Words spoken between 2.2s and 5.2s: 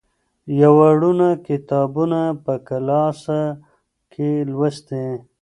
په کلاسه کې لوستي.